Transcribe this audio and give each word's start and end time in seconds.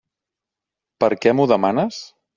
Per 1.05 1.11
què 1.25 1.35
m'ho 1.37 1.49
demanes? 1.55 2.05